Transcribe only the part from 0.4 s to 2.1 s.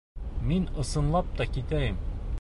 Мин, ысынлап та, китәйем...